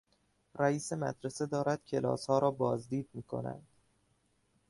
رییس 0.59 0.93
مدرسه 0.93 1.45
دارد 1.45 1.85
کلاسها 1.85 2.39
را 2.39 2.51
بازدید 2.51 3.09
میکند. 3.13 3.67